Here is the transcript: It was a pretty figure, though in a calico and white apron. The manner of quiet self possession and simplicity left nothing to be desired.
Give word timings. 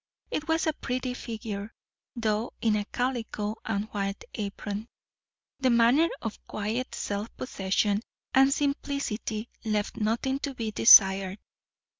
It 0.31 0.47
was 0.47 0.65
a 0.65 0.73
pretty 0.73 1.13
figure, 1.13 1.75
though 2.15 2.53
in 2.59 2.75
a 2.75 2.85
calico 2.85 3.57
and 3.63 3.85
white 3.91 4.23
apron. 4.33 4.87
The 5.59 5.69
manner 5.69 6.09
of 6.23 6.43
quiet 6.47 6.95
self 6.95 7.29
possession 7.37 8.01
and 8.33 8.51
simplicity 8.51 9.47
left 9.63 9.97
nothing 9.97 10.39
to 10.39 10.55
be 10.55 10.71
desired. 10.71 11.37